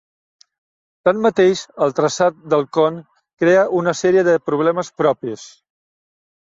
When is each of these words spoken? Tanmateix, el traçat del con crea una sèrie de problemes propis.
Tanmateix, 1.09 1.61
el 1.87 1.93
traçat 2.01 2.41
del 2.55 2.67
con 2.79 2.99
crea 3.45 3.69
una 3.83 3.97
sèrie 4.03 4.27
de 4.33 4.37
problemes 4.53 4.95
propis. 5.05 5.49